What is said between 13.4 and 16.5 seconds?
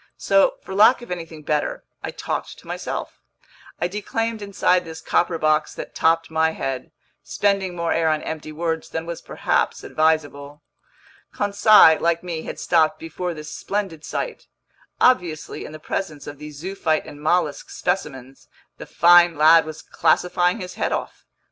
splendid sight. Obviously, in the presence of